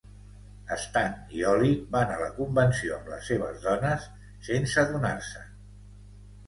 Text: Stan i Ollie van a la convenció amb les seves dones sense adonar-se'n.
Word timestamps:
Stan 0.85 1.11
i 1.41 1.45
Ollie 1.49 1.75
van 1.97 2.13
a 2.13 2.17
la 2.23 2.31
convenció 2.39 2.97
amb 2.99 3.13
les 3.15 3.31
seves 3.33 3.61
dones 3.69 4.09
sense 4.51 4.85
adonar-se'n. 4.89 5.55